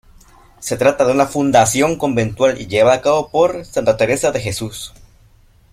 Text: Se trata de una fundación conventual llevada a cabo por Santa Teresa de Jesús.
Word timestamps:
Se 0.59 0.77
trata 0.77 1.05
de 1.05 1.11
una 1.11 1.27
fundación 1.27 1.95
conventual 1.95 2.57
llevada 2.57 2.95
a 2.95 3.01
cabo 3.03 3.29
por 3.29 3.63
Santa 3.65 3.97
Teresa 3.97 4.31
de 4.31 4.39
Jesús. 4.41 4.95